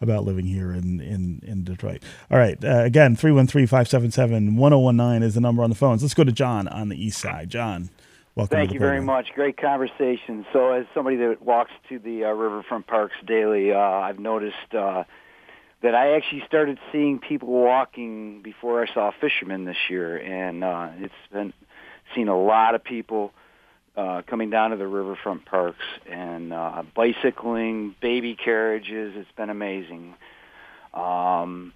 [0.00, 2.04] about living here in in, in Detroit.
[2.30, 6.02] All right, uh, again, 313-577-1019 is the number on the phones.
[6.02, 7.50] Let's go to John on the east side.
[7.50, 7.90] John,
[8.36, 8.56] welcome.
[8.56, 9.30] Thank to the you very much.
[9.34, 10.46] Great conversation.
[10.52, 15.02] So, as somebody that walks to the uh, riverfront parks daily, uh, I've noticed uh,
[15.82, 20.90] that I actually started seeing people walking before I saw fishermen this year, and uh,
[20.98, 21.52] it's been
[22.14, 23.32] seen a lot of people
[23.96, 29.14] uh, coming down to the riverfront parks and uh, bicycling, baby carriages.
[29.16, 30.14] It's been amazing.
[30.92, 31.72] Um,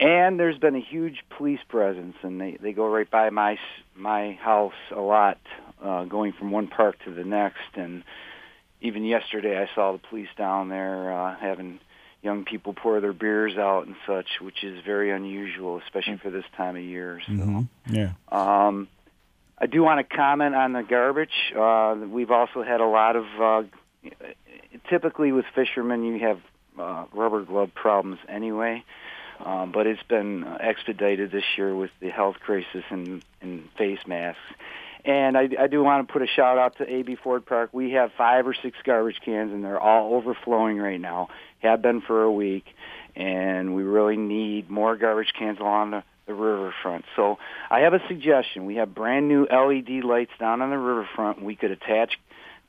[0.00, 3.58] and there's been a huge police presence, and they they go right by my
[3.96, 5.38] my house a lot,
[5.82, 7.74] uh, going from one park to the next.
[7.74, 8.04] And
[8.80, 11.80] even yesterday, I saw the police down there uh, having
[12.22, 16.44] young people pour their beers out and such, which is very unusual, especially for this
[16.56, 17.20] time of year.
[17.26, 17.32] So.
[17.32, 17.68] Mhm.
[17.90, 18.10] Yeah.
[18.30, 18.88] Um,
[19.60, 21.52] I do want to comment on the garbage.
[21.56, 23.62] Uh, we've also had a lot of, uh,
[24.88, 26.40] typically with fishermen, you have
[26.78, 28.84] uh, rubber glove problems anyway.
[29.44, 34.40] Um, but it's been expedited this year with the health crisis and, and face masks.
[35.08, 37.70] And I, I do want to put a shout out to AB Ford Park.
[37.72, 41.28] We have five or six garbage cans, and they're all overflowing right now.
[41.60, 42.66] Have been for a week,
[43.16, 47.06] and we really need more garbage cans along the, the riverfront.
[47.16, 47.38] So
[47.70, 48.66] I have a suggestion.
[48.66, 51.42] We have brand new LED lights down on the riverfront.
[51.42, 52.18] We could attach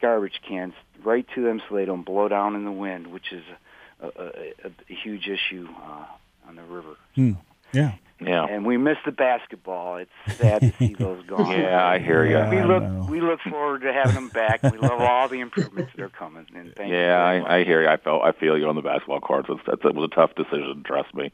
[0.02, 0.74] garbage cans
[1.04, 3.44] right to them so they don't blow down in the wind, which is
[4.00, 4.26] a, a,
[4.64, 6.06] a, a huge issue uh,
[6.48, 6.96] on the river.
[7.16, 7.34] Hmm.
[7.74, 7.96] Yeah.
[8.22, 8.46] Yeah.
[8.46, 9.98] And we miss the basketball.
[9.98, 11.52] It's sad to see those gone.
[11.52, 12.32] Yeah, I hear you.
[12.32, 12.50] Yeah.
[12.50, 14.62] We look we look forward to having them back.
[14.64, 16.46] We love all the improvements that are coming.
[16.54, 17.18] And thank Yeah.
[17.18, 17.88] I, I hear you.
[17.88, 19.48] I felt I feel you on the basketball courts.
[19.50, 20.84] It's, it's, it was a tough decision.
[20.86, 21.32] Trust me.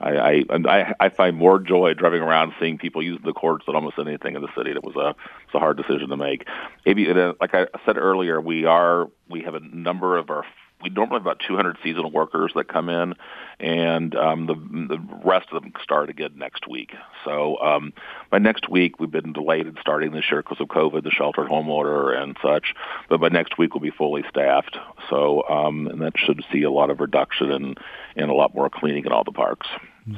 [0.00, 3.74] I I, I I find more joy driving around seeing people using the courts than
[3.74, 4.70] almost anything in the city.
[4.70, 5.10] It was a
[5.46, 6.46] it's a hard decision to make.
[6.84, 10.44] Maybe uh, like I said earlier, we are we have a number of our
[10.82, 13.14] we normally have about 200 seasonal workers that come in,
[13.58, 16.92] and um, the the rest of them start again next week.
[17.24, 17.92] So um,
[18.30, 21.46] by next week, we've been delayed in starting this year because of COVID, the shelter
[21.46, 22.74] home order, and such.
[23.08, 24.76] But by next week, we'll be fully staffed.
[25.08, 27.78] So um, and that should see a lot of reduction and
[28.14, 29.66] and a lot more cleaning in all the parks.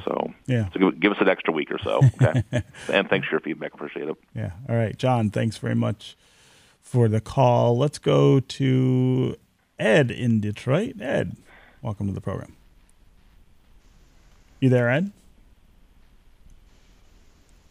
[0.05, 0.69] So Yeah.
[0.73, 2.43] so give, give us an extra week or so, okay?
[2.91, 3.73] and thanks for your feedback.
[3.73, 4.15] Appreciate it.
[4.35, 4.51] Yeah.
[4.67, 5.29] All right, John.
[5.31, 6.15] Thanks very much
[6.81, 7.77] for the call.
[7.77, 9.35] Let's go to
[9.79, 11.01] Ed in Detroit.
[11.01, 11.37] Ed,
[11.81, 12.55] welcome to the program.
[14.59, 15.11] You there, Ed?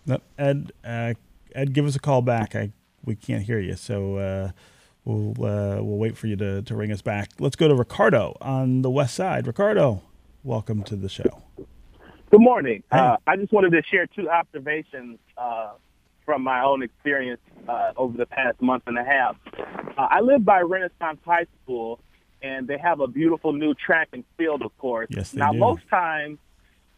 [0.07, 0.73] No, Ed.
[0.85, 1.15] Uh,
[1.55, 2.57] Ed, give us a call back.
[2.57, 2.73] I
[3.05, 4.51] we can't hear you, so uh,
[5.05, 7.31] we'll uh, we'll wait for you to to ring us back.
[7.39, 9.47] Let's go to Ricardo on the west side.
[9.47, 10.03] Ricardo,
[10.43, 11.43] welcome to the show.
[12.31, 12.83] Good morning.
[12.91, 12.99] Hey.
[12.99, 15.73] Uh, I just wanted to share two observations uh,
[16.29, 19.35] from my own experience uh, over the past month and a half.
[19.57, 22.01] Uh, I live by Renaissance High School,
[22.43, 25.09] and they have a beautiful new track and field, of course.
[25.09, 25.59] Yes, they now, do.
[25.59, 26.37] most times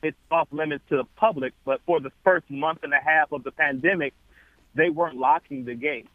[0.03, 3.45] it's off limits to the public, but for the first month and a half of
[3.45, 4.15] the pandemic,
[4.75, 6.09] they weren't locking the gate.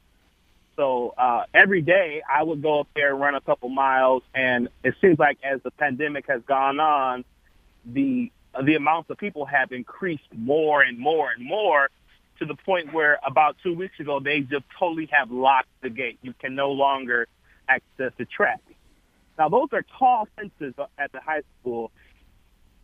[0.75, 4.67] So uh, every day I would go up there and run a couple miles, and
[4.83, 7.23] it seems like as the pandemic has gone on,
[7.85, 8.29] the
[8.61, 11.89] the amounts of people have increased more and more and more
[12.39, 16.19] to the point where about two weeks ago they just totally have locked the gate.
[16.21, 17.27] You can no longer
[17.67, 18.61] access the track.
[19.37, 21.91] Now those are tall fences at the high school,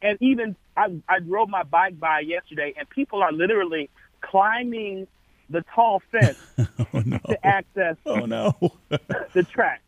[0.01, 3.89] and even I, I rode my bike by yesterday, and people are literally
[4.21, 5.07] climbing
[5.49, 6.37] the tall fence
[6.93, 7.19] oh, no.
[7.27, 8.55] to access oh, no.
[9.33, 9.81] the track.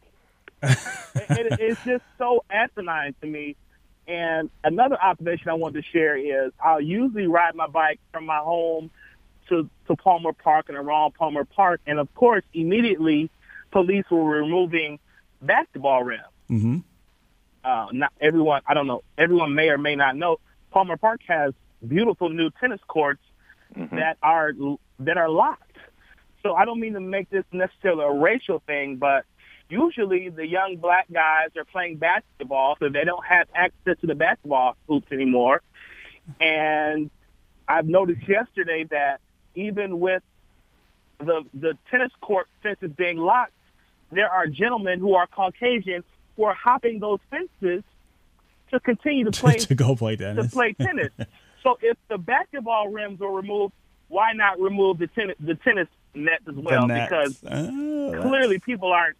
[0.62, 0.78] it,
[1.16, 3.56] it, it's just so asinine to me.
[4.08, 8.40] And another observation I wanted to share is I'll usually ride my bike from my
[8.40, 8.92] home
[9.54, 11.82] to, to Palmer Park and around Palmer Park.
[11.86, 13.30] And of course, immediately
[13.72, 15.00] police were removing
[15.42, 16.24] basketball rims.
[16.50, 16.78] Mm-hmm.
[17.64, 20.38] Uh, not everyone, I don't know, everyone may or may not know,
[20.72, 21.54] Palmer Park has
[21.88, 23.22] beautiful new tennis courts
[23.76, 23.96] mm-hmm.
[23.96, 24.52] that are
[25.00, 25.78] that are locked.
[26.42, 29.24] So I don't mean to make this necessarily a racial thing, but
[29.70, 34.16] usually the young black guys are playing basketball, so they don't have access to the
[34.16, 35.62] basketball hoops anymore.
[36.42, 37.10] And
[37.68, 39.22] I've noticed yesterday that
[39.56, 40.24] even with
[41.20, 43.54] the the tennis court fences being locked,
[44.12, 46.04] there are gentlemen who are Caucasian
[46.36, 47.84] who are hopping those fences
[48.72, 50.48] to continue to play to go play tennis.
[50.48, 51.12] To play tennis.
[51.64, 53.74] so if the basketball rims are removed,
[54.08, 56.88] why not remove the tennis the tennis net as well?
[56.88, 59.18] Because oh, clearly people aren't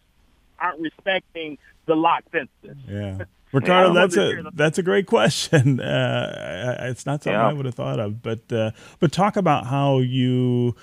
[0.58, 2.76] aren't respecting the lock fences.
[2.88, 3.24] Yeah.
[3.54, 5.80] Ricardo, that's a that's a great question.
[5.94, 7.48] Uh, it's not something yeah.
[7.48, 10.74] I would have thought of, but uh, but talk about how you,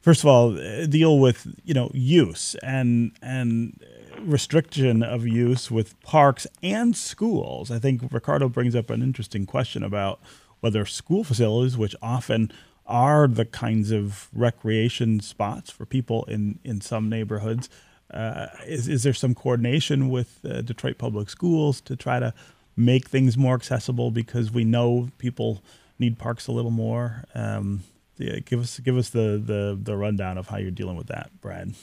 [0.00, 0.52] first of all,
[0.86, 3.78] deal with you know use and and
[4.20, 7.70] restriction of use with parks and schools.
[7.70, 10.20] I think Ricardo brings up an interesting question about
[10.60, 12.52] whether school facilities, which often
[12.86, 17.68] are the kinds of recreation spots for people in in some neighborhoods
[18.12, 22.34] uh, is, is there some coordination with uh, Detroit Public Schools to try to
[22.76, 25.62] make things more accessible because we know people
[25.98, 27.24] need parks a little more?
[27.34, 27.84] Um,
[28.16, 31.30] yeah, give us give us the, the, the rundown of how you're dealing with that,
[31.40, 31.74] Brad.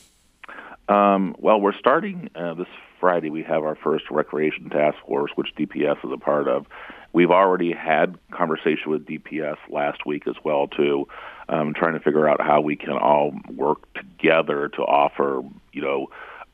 [0.87, 2.67] Um, well, we're starting uh, this
[2.99, 3.29] Friday.
[3.29, 6.65] We have our first recreation task force, which DPS is a part of.
[7.13, 11.07] We've already had conversation with DPS last week as well too,
[11.49, 15.41] um, trying to figure out how we can all work together to offer,
[15.73, 16.07] you know,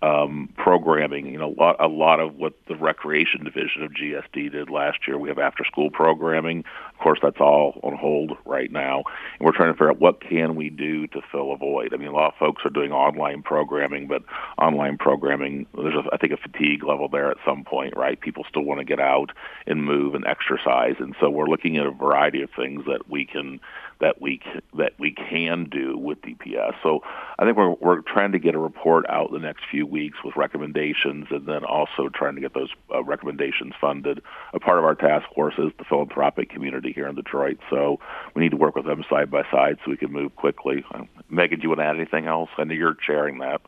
[0.03, 1.27] um, programming.
[1.27, 4.99] You know, a lot, a lot of what the recreation division of GSD did last
[5.07, 5.17] year.
[5.17, 6.65] We have after school programming.
[6.93, 9.03] Of course, that's all on hold right now,
[9.39, 11.93] and we're trying to figure out what can we do to fill a void.
[11.93, 14.23] I mean, a lot of folks are doing online programming, but
[14.57, 18.19] online programming there's a, I think a fatigue level there at some point, right?
[18.19, 19.31] People still want to get out
[19.67, 23.25] and move and exercise, and so we're looking at a variety of things that we
[23.25, 23.61] can
[24.03, 24.41] that we
[24.77, 26.73] that we can do with DPS.
[26.83, 27.01] So
[27.39, 30.35] I think we're we're trying to get a report out the next few weeks with
[30.35, 34.21] recommendations, and then also trying to get those uh, recommendations funded.
[34.53, 37.99] A part of our task force is the philanthropic community here in Detroit, so
[38.35, 40.83] we need to work with them side by side so we can move quickly.
[41.29, 42.49] Megan, do you want to add anything else?
[42.57, 43.61] I know you're chairing that.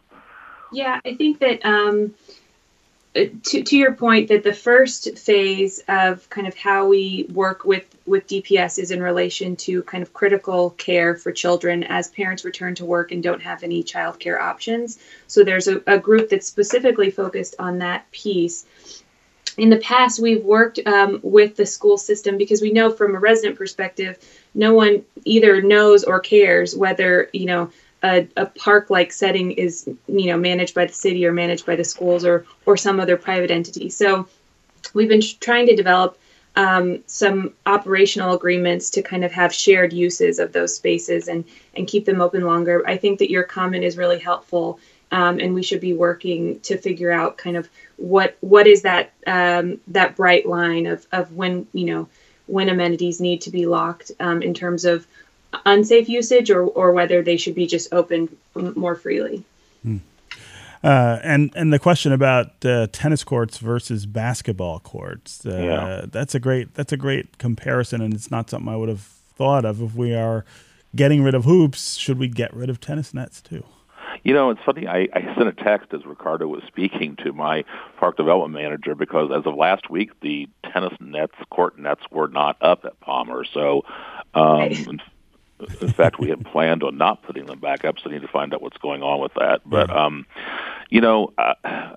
[0.73, 1.65] Yeah, I think that.
[1.65, 2.13] Um,
[3.15, 7.85] to, to your point that the first phase of kind of how we work with
[8.05, 12.75] with DPS is in relation to kind of critical care for children as parents return
[12.75, 14.99] to work and don't have any childcare options.
[15.27, 18.65] So there's a, a group that's specifically focused on that piece.
[19.57, 23.19] In the past, we've worked um, with the school system because we know from a
[23.19, 24.19] resident perspective,
[24.53, 27.71] no one either knows or cares whether you know
[28.05, 31.75] a, a park like setting is you know managed by the city or managed by
[31.75, 33.89] the schools or or some other private entity.
[33.89, 34.27] So
[34.93, 36.17] we've been trying to develop
[36.55, 41.43] um, some operational agreements to kind of have shared uses of those spaces and
[41.75, 42.83] and keep them open longer.
[42.87, 44.79] I think that your comment is really helpful,
[45.11, 49.13] um, and we should be working to figure out kind of what what is that
[49.25, 52.07] um, that bright line of of when you know
[52.47, 55.07] when amenities need to be locked um, in terms of
[55.65, 58.35] unsafe usage or or whether they should be just open
[58.75, 59.43] more freely.
[59.83, 59.97] Hmm.
[60.83, 65.45] Uh, and and the question about uh, tennis courts versus basketball courts.
[65.45, 66.05] Uh, yeah.
[66.05, 69.65] That's a great that's a great comparison, and it's not something I would have thought
[69.65, 69.81] of.
[69.81, 70.45] If we are
[70.95, 73.63] getting rid of hoops, should we get rid of tennis nets too?
[74.23, 74.87] You know, it's funny.
[74.87, 77.63] I, I sent a text as Ricardo was speaking to my
[77.99, 82.57] park development manager because as of last week, the tennis nets, court nets, were not
[82.61, 83.43] up at Palmer.
[83.43, 83.85] So,
[84.33, 84.99] um,
[85.81, 88.27] in fact, we had planned on not putting them back up, so I need to
[88.27, 89.61] find out what's going on with that.
[89.65, 90.25] But um,
[90.89, 91.95] you know, uh,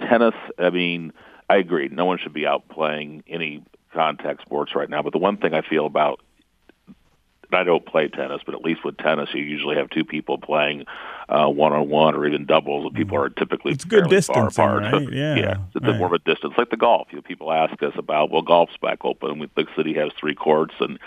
[0.00, 0.34] tennis.
[0.58, 1.12] I mean,
[1.48, 1.88] I agree.
[1.88, 3.62] No one should be out playing any
[3.92, 5.02] contact sports right now.
[5.02, 6.20] But the one thing I feel about
[7.52, 10.86] I don't play tennis, but at least with tennis, you usually have two people playing
[11.28, 12.86] one on one or even doubles.
[12.86, 14.92] And people are typically it's good distance, far apart.
[14.92, 15.08] Right?
[15.12, 15.98] Yeah, yeah, it's right.
[15.98, 17.08] more of a distance, like the golf.
[17.10, 19.38] You know, people ask us about well, golf's back open.
[19.38, 20.98] We, the city has three courts, and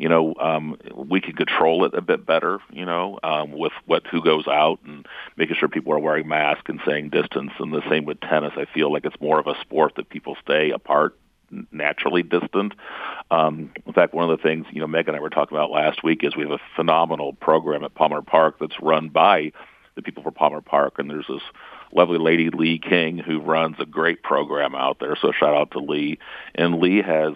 [0.00, 4.06] you know, um, we can control it a bit better, you know, um, with what
[4.06, 7.50] who goes out and making sure people are wearing masks and staying distance.
[7.58, 8.54] And the same with tennis.
[8.56, 11.18] I feel like it's more of a sport that people stay apart
[11.70, 12.72] naturally distant.
[13.30, 15.70] Um, in fact, one of the things you know Meg and I were talking about
[15.70, 19.52] last week is we have a phenomenal program at Palmer Park that's run by
[19.96, 21.42] the people for Palmer Park, and there's this
[21.92, 25.14] lovely lady Lee King who runs a great program out there.
[25.20, 26.18] So shout out to Lee.
[26.54, 27.34] And Lee has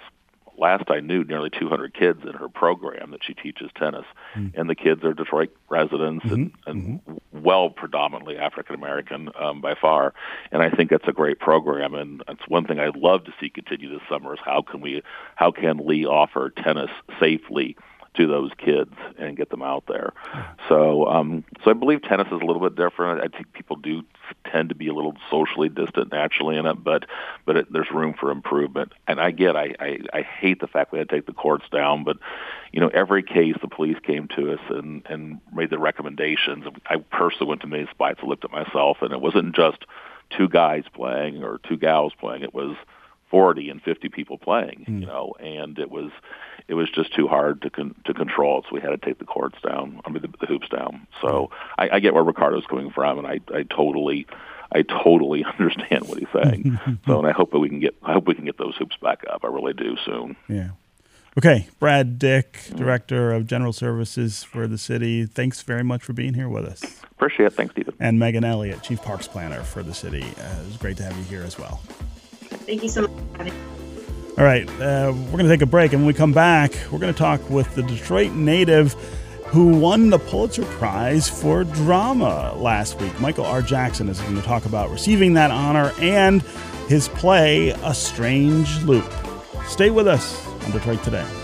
[0.58, 4.58] last I knew, nearly 200 kids in her program that she teaches tennis, mm-hmm.
[4.58, 6.34] and the kids are Detroit residents mm-hmm.
[6.34, 7.42] and, and mm-hmm.
[7.42, 10.14] well predominantly African American um, by far.
[10.52, 13.50] And I think that's a great program, and that's one thing I'd love to see
[13.50, 15.02] continue this summer is how can we,
[15.36, 16.90] how can Lee offer tennis
[17.20, 17.76] safely
[18.14, 20.12] to those kids and get them out there.
[20.68, 23.20] So, um, so I believe tennis is a little bit different.
[23.20, 24.02] I think people do
[24.50, 27.06] tend to be a little socially distant naturally in it, but
[27.44, 28.92] but it, there's room for improvement.
[29.06, 31.64] And I get, I, I I hate the fact we had to take the courts
[31.72, 32.16] down, but
[32.72, 36.64] you know, every case the police came to us and and made the recommendations.
[36.86, 39.84] I personally went to many spots and looked at myself, and it wasn't just
[40.30, 42.42] two guys playing or two gals playing.
[42.42, 42.76] It was
[43.30, 45.00] 40 and 50 people playing, mm.
[45.00, 46.10] you know, and it was
[46.68, 48.62] it was just too hard to con- to control.
[48.62, 51.06] So we had to take the courts down, I mean the, the hoops down.
[51.20, 54.26] So I, I get where Ricardo's coming from, and I I totally
[54.72, 56.78] I totally understand what he's saying.
[57.06, 58.96] so and I hope that we can get I hope we can get those hoops
[58.96, 59.44] back up.
[59.44, 60.36] I really do soon.
[60.48, 60.70] Yeah.
[61.36, 65.26] Okay, Brad Dick, Director of General Services for the city.
[65.26, 67.02] Thanks very much for being here with us.
[67.10, 67.54] Appreciate it.
[67.54, 67.94] Thanks, Stephen.
[67.98, 70.22] And Megan Elliott, Chief Parks Planner for the city.
[70.22, 71.80] Uh, it was great to have you here as well.
[72.66, 73.52] Thank you so much.
[74.36, 76.98] All right, uh, we're going to take a break, and when we come back, we're
[76.98, 78.94] going to talk with the Detroit native
[79.46, 83.20] who won the Pulitzer Prize for drama last week.
[83.20, 83.62] Michael R.
[83.62, 86.42] Jackson is going to talk about receiving that honor and
[86.88, 89.08] his play, A Strange Loop.
[89.68, 91.43] Stay with us on Detroit Today.